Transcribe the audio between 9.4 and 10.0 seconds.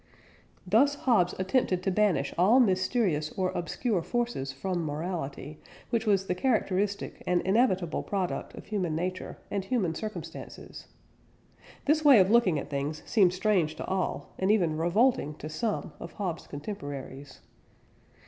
and human